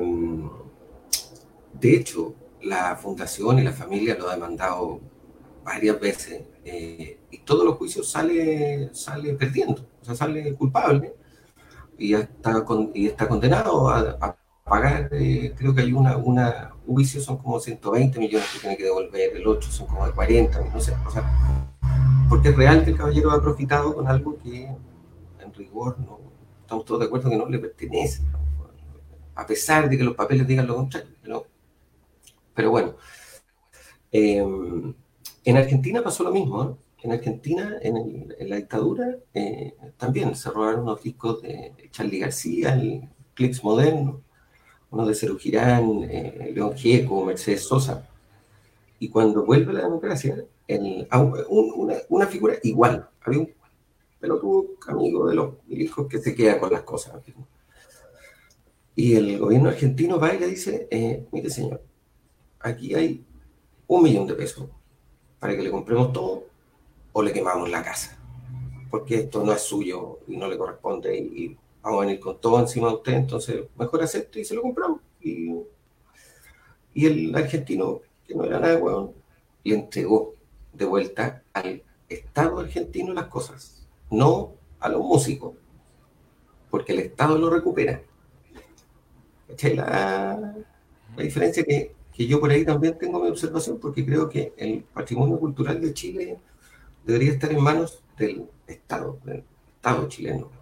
[1.73, 4.99] de hecho, la fundación y la familia lo ha demandado
[5.63, 11.13] varias veces eh, y todos los juicios sale, sale perdiendo, o sea, sale culpable
[11.97, 17.37] y está, y está condenado a pagar, eh, creo que hay una, una juicio, son
[17.37, 20.95] como 120 millones que tiene que devolver, el otro son como de 40, no sé,
[21.05, 21.77] o sea,
[22.29, 26.19] porque es real que el caballero ha profitado con algo que en rigor no
[26.61, 28.23] estamos todos de acuerdo que no le pertenece,
[29.35, 31.15] a pesar de que los papeles digan lo contrario,
[32.53, 32.95] pero bueno.
[34.11, 34.95] Em,
[35.45, 41.03] en Argentina pasó lo mismo, en Argentina, en, la dictadura, eh, también se robaron unos
[41.03, 44.23] discos de Charlie García, el Clips Moderno,
[44.91, 48.07] uno de Cerú eh, León Gieco, Mercedes Sosa.
[48.99, 50.43] Y cuando vuelve la democracia,
[52.09, 53.07] una, figura igual.
[53.21, 53.53] Había un
[54.19, 57.21] pelotudo amigo de los hijos que se queda con las cosas.
[58.95, 61.81] Y el gobierno argentino va y le dice, eh, mire señor,
[62.59, 63.23] aquí hay
[63.85, 64.67] un millón de pesos
[65.39, 66.45] para que le compremos todo
[67.13, 68.17] o le quemamos la casa.
[68.89, 72.59] Porque esto no es suyo y no le corresponde y vamos a venir con todo
[72.59, 74.99] encima de usted, entonces mejor acepte y se lo compramos.
[75.21, 75.55] Y,
[76.93, 79.13] y el argentino, que no era nada de hueón,
[79.63, 80.35] le entregó
[80.73, 85.53] de vuelta al Estado argentino las cosas, no a los músicos,
[86.69, 88.01] porque el Estado lo recupera.
[89.75, 90.55] La,
[91.15, 94.83] la diferencia que, que yo por ahí también tengo mi observación, porque creo que el
[94.83, 96.37] patrimonio cultural de Chile
[97.05, 99.45] debería estar en manos del Estado, del
[99.77, 100.56] Estado chileno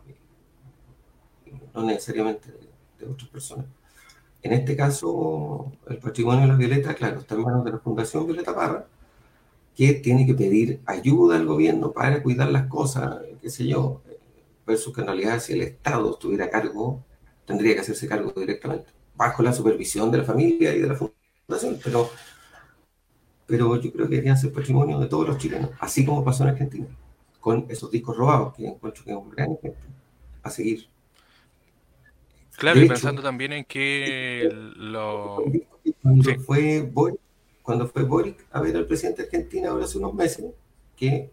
[1.76, 2.50] no necesariamente
[3.00, 3.66] de, otras personas.
[4.42, 8.26] En este caso, el patrimonio de la Violeta, claro, está en manos de la Fundación
[8.26, 8.88] Violeta Parra,
[9.76, 14.02] que tiene que pedir ayuda al gobierno para cuidar las cosas, qué sé yo,
[14.66, 17.04] versus que en realidad si el Estado estuviera a cargo,
[17.46, 21.80] tendría que hacerse cargo directamente, bajo la supervisión de la familia y de la fundación,
[21.84, 22.10] pero,
[23.46, 26.50] pero yo creo que debería ser patrimonio de todos los chilenos, así como pasó en
[26.50, 26.88] Argentina,
[27.42, 29.86] con esos discos robados, que encuentro que es un gran ejemplo
[30.42, 30.88] a seguir.
[32.58, 35.44] Claro, y pensando también en que lo...
[36.02, 37.20] Cuando, fue Boric,
[37.62, 40.46] cuando fue Boric a ver al presidente de Argentina ahora hace unos meses,
[40.96, 41.30] que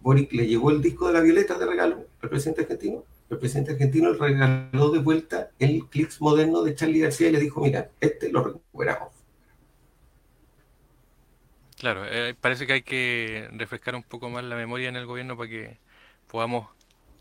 [0.00, 3.72] Boric le llevó el disco de la Violeta de regalo al presidente argentino, el presidente
[3.72, 7.90] argentino le regaló de vuelta el clips moderno de Charlie García y le dijo, mira,
[8.00, 9.12] este lo recuperamos.
[11.78, 15.36] Claro, eh, parece que hay que refrescar un poco más la memoria en el gobierno
[15.36, 15.78] para que
[16.28, 16.68] podamos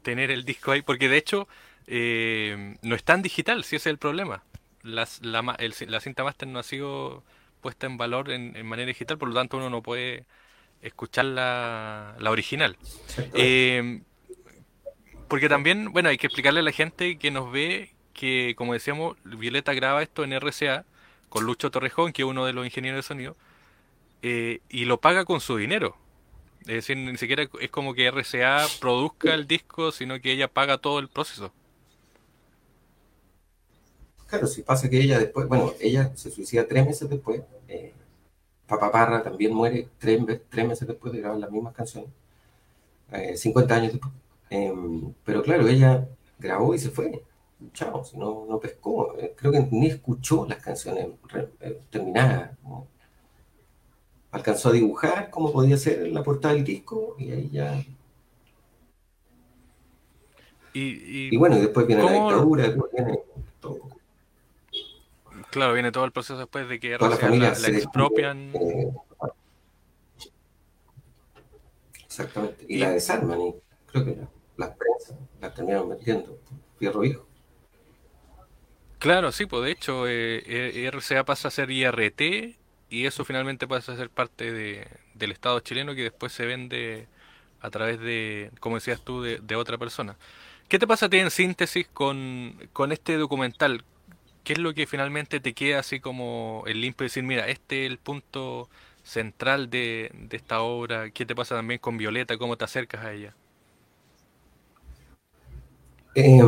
[0.04, 1.48] tener el disco ahí, porque de hecho
[1.88, 4.44] eh, no es tan digital, si ese es el problema.
[4.84, 7.24] la, la, cinta máster no ha sido
[7.62, 10.26] puesta en valor en, manera digital, por lo tanto uno no puede
[10.82, 12.78] escuchar la, la original.
[13.34, 14.02] Eh,
[15.28, 19.18] porque también, bueno, hay que explicarle a la gente que nos ve que, como decíamos,
[19.24, 20.86] Violeta graba esto en RCA
[21.30, 23.36] con Lucho Torrejón, que es uno de los ingenieros de sonido,
[24.22, 25.98] eh, y lo paga con su dinero.
[26.62, 30.78] Es decir, ni siquiera es como que RCA produzca el disco, sino que ella paga
[30.78, 31.52] todo el proceso.
[34.34, 37.94] Claro, si pasa que ella después, bueno, ella se suicida tres meses después, eh,
[38.66, 40.20] Papa Parra también muere tres,
[40.50, 42.10] tres meses después de grabar las mismas canciones,
[43.36, 44.12] 50 años después.
[44.50, 46.08] Em, pero claro, ella
[46.40, 47.24] grabó y se fue.
[47.74, 49.16] Chao, no, no pescó.
[49.36, 51.10] Creo que ni escuchó las canciones
[51.92, 52.58] terminadas
[54.32, 57.86] alcanzó a dibujar cómo podía ser la portada del disco y ahí ya...
[60.74, 63.20] Y, bueno, y después viene la dictadura, viene
[63.60, 63.94] todo.
[65.54, 68.52] Claro, viene todo el proceso después de que la, la, expropian.
[68.56, 68.92] Eh,
[72.04, 74.18] exactamente, y, la desarman, y creo que
[74.58, 76.40] las prensas las terminaron metiendo,
[76.80, 77.28] fierro viejo.
[78.98, 82.58] Claro, sí, pues de hecho eh, eh RCA pasa a ser IRT
[82.90, 87.08] y eso finalmente pasa a ser parte de, del Estado chileno que después se vende
[87.62, 90.18] a través de, como decías tú, de, otra persona.
[90.68, 92.58] ¿Qué te pasa a ti en síntesis con,
[92.90, 93.84] este documental?
[94.44, 97.86] ¿Qué es lo que finalmente te queda así como el limpio de decir, mira, este
[97.86, 98.70] es el punto
[99.04, 101.12] central de, esta obra?
[101.12, 102.38] ¿Qué te pasa también con Violeta?
[102.38, 103.34] ¿Cómo te acercas a ella?
[106.16, 106.40] Eh,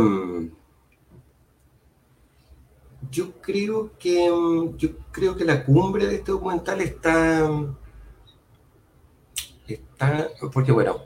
[3.11, 7.49] yo creo que mm, yo creo que la cumbre de este documental está
[9.67, 10.99] está porque bueno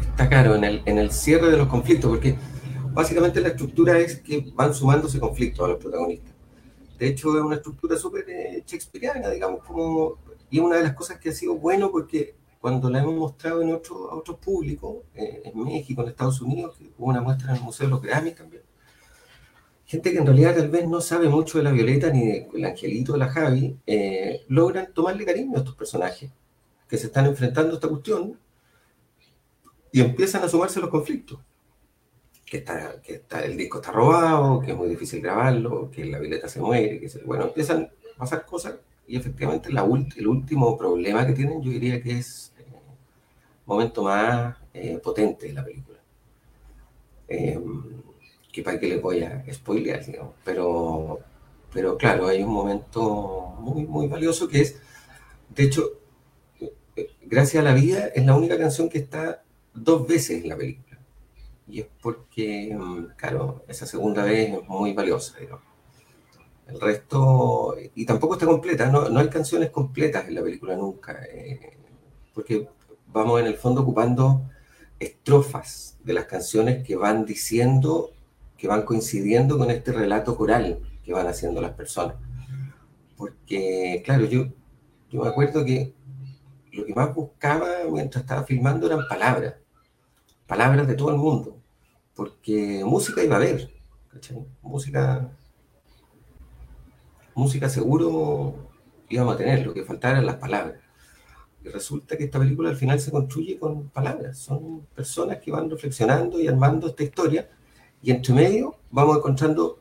[0.00, 2.36] está claro en el, en el cierre de los conflictos porque
[2.96, 6.34] básicamente la estructura es que van sumándose conflictos a los protagonistas
[6.98, 10.16] de hecho es una estructura súper eh, shakespeariana digamos como
[10.50, 13.72] y una de las cosas que ha sido bueno porque cuando la hemos mostrado en
[13.72, 17.62] otro, a otros públicos, eh, en México, en Estados Unidos, hubo una muestra en el
[17.62, 18.62] Museo de los Grammy también,
[19.84, 23.12] gente que en realidad tal vez no sabe mucho de la Violeta ni del Angelito
[23.12, 26.32] de la Javi, eh, logran tomarle cariño a estos personajes
[26.88, 28.36] que se están enfrentando a esta cuestión
[29.92, 31.38] y empiezan a sumarse los conflictos.
[32.46, 36.20] Que, está, que está, el disco está robado, que es muy difícil grabarlo, que la
[36.20, 38.76] Violeta se muere, que bueno, empiezan a pasar cosas
[39.08, 39.84] y efectivamente la,
[40.16, 42.80] el último problema que tienen yo diría que es el eh,
[43.66, 45.98] momento más eh, potente de la película.
[47.28, 47.60] Eh,
[48.52, 50.34] que para que les voy a spoilear, digamos.
[50.44, 51.18] Pero,
[51.72, 54.80] pero claro, hay un momento muy, muy valioso que es,
[55.50, 55.98] de hecho,
[57.28, 59.42] Gracias a la vida es la única canción que está
[59.74, 60.85] dos veces en la película.
[61.68, 65.64] Y es porque, mm, claro, esa segunda vez es muy valiosa, digamos.
[66.66, 71.24] El resto, y tampoco está completa, no, no hay canciones completas en la película nunca,
[71.32, 71.78] eh,
[72.34, 72.68] porque
[73.06, 74.50] vamos en el fondo ocupando
[74.98, 78.10] estrofas de las canciones que van diciendo
[78.56, 82.16] que van coincidiendo con este relato coral que van haciendo las personas.
[83.16, 84.46] Porque, claro, yo,
[85.10, 85.94] yo me acuerdo que
[86.72, 89.54] lo que más buscaba mientras estaba filmando eran palabras,
[90.46, 91.55] palabras de todo el mundo,
[92.16, 93.76] porque música iba a haber,
[94.62, 95.30] Música,
[97.34, 98.54] música seguro
[99.10, 100.80] íbamos a tener, lo que faltaba eran las palabras.
[101.62, 105.68] Y resulta que esta película al final se construye con palabras, son personas que van
[105.68, 107.50] reflexionando y armando esta historia
[108.02, 109.80] y entre medio vamos encontrando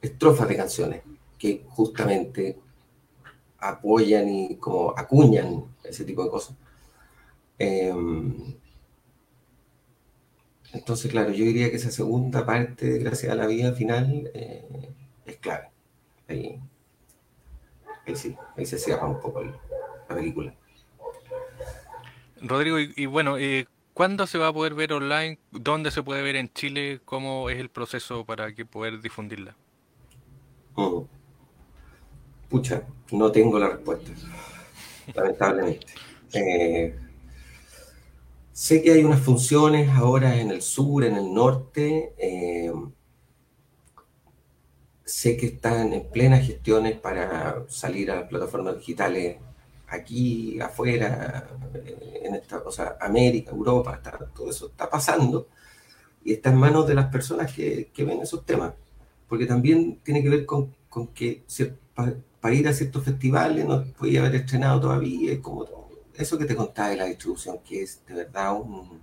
[0.00, 1.02] estrofas de canciones
[1.38, 2.58] que justamente
[3.58, 6.56] apoyan y como acuñan ese tipo de cosas.
[7.58, 8.54] Em,
[10.72, 14.64] entonces, claro, yo diría que esa segunda parte de Gracias a la Vida final eh,
[15.24, 15.68] es clave.
[16.28, 16.60] Ahí,
[18.14, 20.54] sí, ahí se cierra un poco la película.
[22.40, 25.38] Rodrigo, y, bueno, eh, ¿Cuándo se va a poder ver online?
[25.50, 27.00] ¿Dónde se puede ver en Chile?
[27.06, 29.56] ¿Cómo es el proceso para que poder difundirla?
[30.76, 31.00] Mm.
[32.50, 34.12] Pucha, no tengo la respuesta,
[35.14, 35.86] lamentablemente.
[36.34, 36.94] Eh,
[38.56, 42.14] sé que hay unas funciones ahora en el sur, en el norte.
[42.16, 42.72] Eh,
[45.04, 49.36] sé que están en plenas gestiones para salir a las plataformas digitales
[49.88, 54.00] aquí afuera, eh, en esta, o sea, América, Europa,
[54.34, 55.48] todo eso está pasando
[56.24, 58.72] y está en manos de las personas que, ven esos temas,
[59.28, 60.74] porque también tiene que ver con,
[61.14, 61.44] que
[62.40, 65.85] para, ir a ciertos festivales no podía haber estrenado todavía, es como
[66.18, 69.00] eso que te contaba de la distribución, que es de verdad un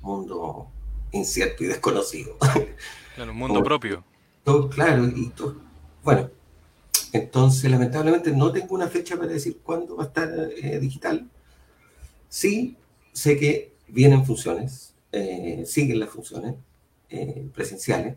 [0.00, 0.68] mundo
[1.12, 2.36] incierto y desconocido.
[3.14, 4.04] Claro, un mundo propio.
[4.44, 5.56] Todo, claro, y todo,
[6.04, 6.30] bueno,
[7.12, 11.28] entonces, lamentablemente no tengo una fecha para decir cuándo va a estar eh, digital.
[12.28, 12.76] Sí,
[13.12, 16.54] sé que vienen funciones, eh, siguen las funciones
[17.10, 18.16] eh, presenciales,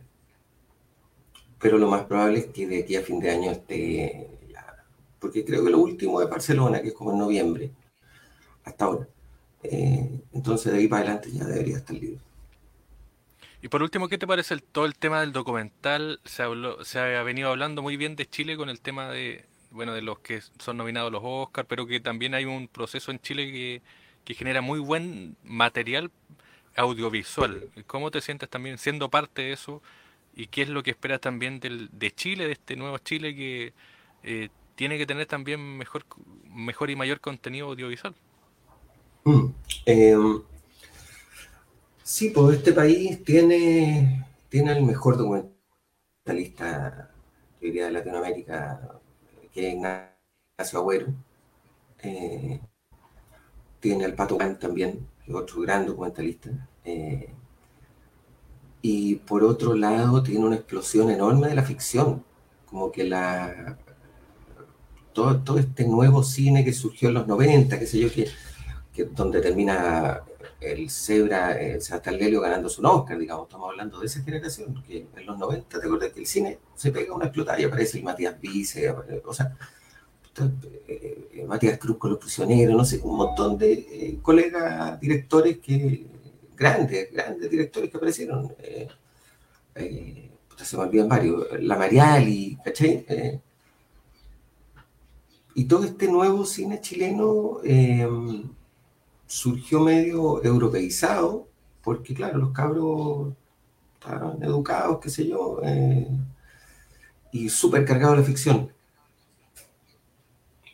[1.60, 4.86] pero lo más probable es que de aquí a fin de año esté ya,
[5.20, 7.72] porque creo que lo último es Barcelona, que es como en noviembre,
[8.70, 9.08] hasta ahora.
[9.64, 12.20] entonces, de ahí para adelante ya debería estar libre.
[13.62, 16.22] Y por último, ¿qué te parece todo el tema del documental?
[16.24, 19.94] Se, habló, se ha venido hablando muy bien de Chile con el tema de, bueno,
[19.94, 23.52] de los que son nominados los Oscars, pero que también hay un proceso en Chile
[23.52, 23.82] que,
[24.24, 26.10] que genera muy buen material
[26.78, 27.70] audiovisual.
[27.86, 29.82] ¿Cómo te sientes también siendo parte de eso?
[30.36, 33.74] ¿Y qué es lo que esperas también del, de Chile, de este nuevo Chile que
[34.24, 36.06] eh, tiene que tener también mejor,
[36.46, 38.16] mejor y mayor contenido audiovisual?
[39.30, 39.54] Mm,
[39.86, 40.42] em,
[42.04, 47.12] sí, pues este país tiene, tiene el mejor documentalista,
[47.62, 49.00] diría, de Latinoamérica,
[49.54, 51.14] que es Ignacio Agüero.
[52.02, 52.60] Eh,
[53.80, 56.50] tiene al Pato también, otro gran documentalista.
[56.86, 57.30] Eh,
[58.82, 62.24] y por otro lado tiene una explosión enorme de la ficción,
[62.66, 63.78] como que la
[65.14, 68.28] todo, todo este nuevo cine que surgió en los 90, qué sé yo, que,
[69.06, 70.22] donde termina
[70.60, 71.80] el Zebra, el
[72.18, 75.86] Lelio ganando su Oscar, digamos, estamos hablando de esa generación, que en los 90, ¿te
[75.86, 78.90] acuerdas que el cine se pega una explotada y aparece el Matías Vice,
[79.26, 79.56] o sea,
[80.88, 86.06] eh, Matías Cruz con los prisioneros, no sé, un montón de eh, colegas directores que
[86.60, 88.54] grandes, grandes directores que aparecieron.
[88.60, 88.88] Eh,
[89.76, 91.48] eh, se me olvidan varios.
[91.62, 93.06] La Mariali, ¿cachai?
[93.08, 93.40] Eh,
[95.56, 97.60] y todo este nuevo cine chileno
[99.30, 101.48] surgió medio europeizado,
[101.84, 103.34] porque claro, los cabros
[103.94, 105.62] estaban educados, qué sé yo,
[107.32, 108.74] y súper cargados de la ficción.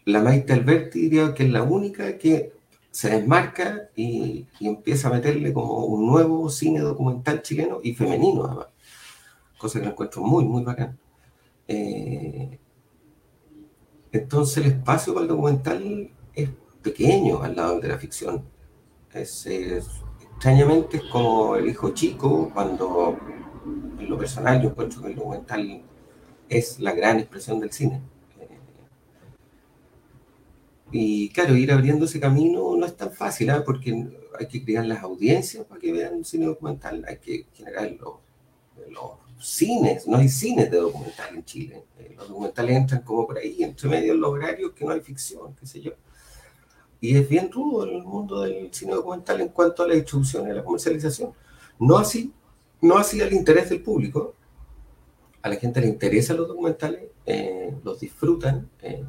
[0.06, 2.54] La Maite Alberti diría que es la única que
[2.92, 8.68] se desmarca y, empieza a meterle como un nuevo cine documental chileno y femenino, además.
[9.58, 10.98] Cosa que lo encuentro muy, muy bacán.
[11.68, 12.58] Eh,
[14.14, 16.50] entonces el espacio para el documental es
[16.86, 18.46] pequeño al lado de la ficción.
[19.14, 23.18] Es, extrañamente es como el hijo chico, cuando
[24.00, 25.82] en lo personal yo encuentro que el documental
[26.48, 28.02] es la gran expresión del cine.
[30.92, 33.64] Y claro, ir abriendo ese camino no es tan fácil, ¿ah?
[33.66, 34.08] porque
[34.40, 38.16] hay que crear las audiencias para que vean un cine documental, hay que generar los,
[39.40, 41.84] cines, no hay cines de documental en Chile.
[42.00, 45.54] Eh, los documentales entran como por ahí, entre medio los horarios que no hay ficción,
[45.60, 45.92] qué sé yo.
[47.06, 50.54] Y es bien rudo el mundo del cine documental en cuanto a la distribución y
[50.54, 51.34] la comercialización.
[51.78, 52.34] No así,
[52.82, 54.34] no así al interés del público.
[55.44, 58.72] A la gente le interesan los documentales, eh, los disfrutan.
[58.82, 59.06] Eh,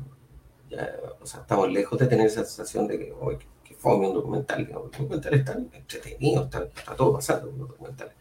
[1.22, 4.68] o sea, estamos lejos de tener esa sensación de que, hoy que, fome un documental.
[4.70, 8.12] Los documentales están entretenidos, está, todo pasando con los documentales.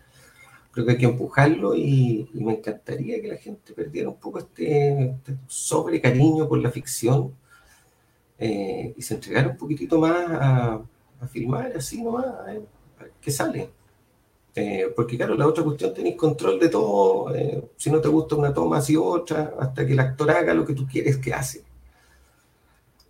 [0.72, 5.04] Creo que hay que empujarlo y, me encantaría que la gente perdiera un poco este,
[5.04, 7.34] este sobre cariño por la ficción
[8.40, 10.82] eh, y se entregara un poquitito más a,
[11.32, 12.62] filmar así nomás, a ver,
[13.32, 13.72] sale.
[14.58, 18.36] Eh, porque claro, la otra cuestión tenéis control de todo, eh, si no te gusta
[18.36, 21.64] una toma, así otra, hasta que el actor haga lo que tú quieres que hace.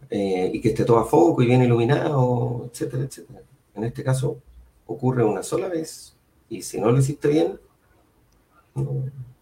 [0.09, 3.41] Eh, y que esté todo a foco y bien iluminado, etcétera, etcétera.
[3.76, 4.39] En este caso
[4.88, 6.15] ocurre una sola vez
[6.49, 7.59] y si no lo hiciste bien,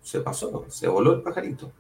[0.02, 1.72] se pasó, se voló el pajarito.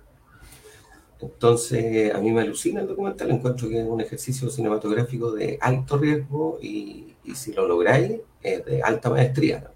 [1.24, 5.97] Entonces, a mí me alucina el documental, encuentro que es un ejercicio cinematográfico de alto
[5.97, 9.71] riesgo y, si lo lográis, es de alta maestría.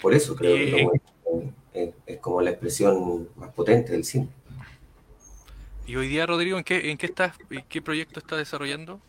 [0.00, 4.28] Por eso creo que es como la expresión más potente del cine.
[5.86, 9.00] ¿Y hoy día, Rodrigo, en qué, en qué estás, en qué proyecto estás desarrollando?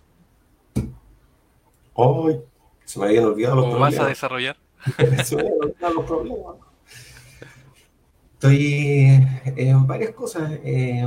[1.96, 2.42] Ay,
[2.86, 3.96] se me habían olvidado los problemas.
[3.96, 4.58] vas a desarrollar?
[5.26, 6.73] se me habían olvidado los problemas.
[8.44, 9.26] Estoy
[9.56, 10.52] en varias cosas.
[10.66, 11.02] Eh,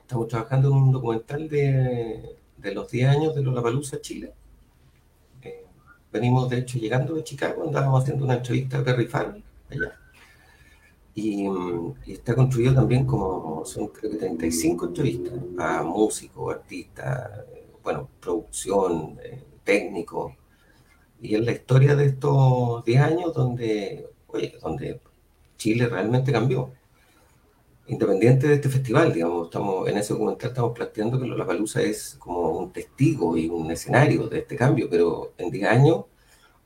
[0.00, 4.32] estamos trabajando en un documental de, de los 10 años de Lollapalooza Chile.
[5.42, 5.66] Eh,
[6.10, 10.00] venimos, de hecho, llegando de Chicago, andábamos haciendo una entrevista a Perry Farrell allá.
[11.14, 11.46] Y,
[12.06, 17.44] está construido también como, son creo que 35 entrevistas a músicos, artistas,
[17.82, 20.34] bueno, producción, eh, técnico.
[21.20, 24.98] Y es la historia de estos 10 años donde, oye, donde
[25.62, 26.72] Chile realmente cambió.
[27.86, 32.16] Independiente de este festival, digamos, estamos en ese documental estamos planteando que la Palusa es
[32.18, 36.04] como un testigo y un escenario de este cambio, pero en 10 años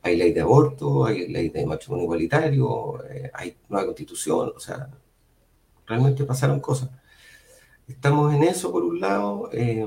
[0.03, 4.89] hay ley de aborto, hay ley de matrimonio igualitario, eh, hay nueva constitución, o sea,
[5.87, 6.91] realmente pasaron cosas.
[7.87, 9.87] Estamos en eso por un lado, eh,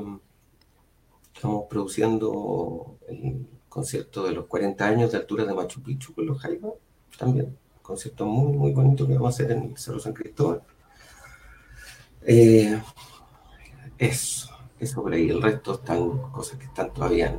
[1.34, 6.40] estamos produciendo el concierto de los 40 años de altura de Machu Picchu con los
[6.40, 6.74] Jaivas,
[7.18, 7.58] también,
[7.90, 10.62] concierto muy, muy bonito que vamos a hacer en el Cerro San Cristóbal.
[12.22, 12.82] Eh,
[13.98, 17.38] eso, eso por ahí, el resto están cosas que están todavía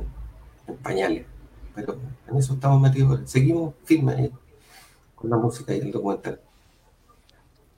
[0.67, 1.25] en pañales
[1.75, 1.97] pero
[2.27, 3.29] en eso estamos metidos.
[3.29, 4.31] Seguimos firmes
[5.15, 6.39] con la música y el documental.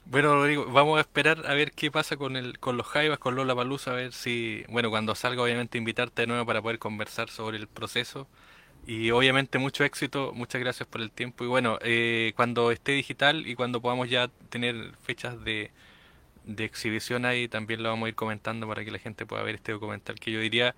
[0.06, 3.36] Bueno, Rodrigo, vamos a esperar a ver qué pasa con el, con los Jaivas, con
[3.36, 7.30] Lola Palusa, a ver si, bueno, cuando salga, obviamente invitarte de nuevo para poder conversar
[7.30, 8.28] sobre el proceso.
[8.86, 11.44] Y obviamente mucho éxito, muchas gracias por el tiempo.
[11.46, 15.72] Y bueno, eh, cuando esté digital y cuando podamos ya tener fechas de,
[16.46, 19.56] de exhibición ahí, también lo vamos a ir comentando para que la gente pueda ver
[19.56, 20.76] este documental que yo diría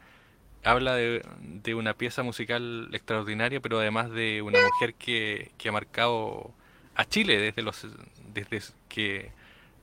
[0.65, 5.71] habla de, de una pieza musical extraordinaria, pero además de una mujer que, que ha
[5.71, 6.51] marcado
[6.95, 7.87] a Chile desde los
[8.33, 9.31] desde que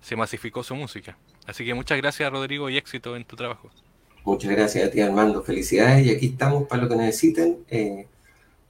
[0.01, 1.17] se masificó su música.
[1.47, 3.71] Así que muchas gracias Rodrigo y éxito en tu trabajo.
[4.25, 7.59] Muchas gracias a ti Armando, felicidades y aquí estamos para lo que necesiten.
[7.71, 8.07] Eh,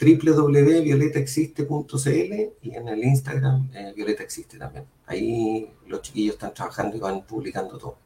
[0.03, 4.87] www.violetaexiste.cl y en el Instagram eh, Violeta Existe también.
[5.07, 7.97] Ahí los chiquillos están trabajando y van publicando todo.